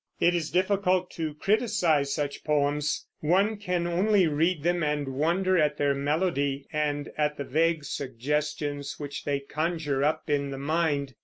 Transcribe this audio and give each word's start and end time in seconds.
It 0.19 0.33
is 0.33 0.49
difficult 0.49 1.11
to 1.11 1.35
criticise 1.35 2.11
such 2.11 2.43
poems; 2.43 3.05
one 3.19 3.57
can 3.57 3.85
only 3.85 4.25
read 4.25 4.63
them 4.63 4.81
and 4.81 5.09
wonder 5.09 5.59
at 5.59 5.77
their 5.77 5.93
melody, 5.93 6.65
and 6.73 7.11
at 7.19 7.37
the 7.37 7.43
vague 7.45 7.83
suggestions 7.83 8.95
which 8.99 9.25
they 9.25 9.41
conjure 9.41 10.03
up 10.03 10.27
in 10.27 10.49
the 10.49 10.57
mind. 10.57 11.13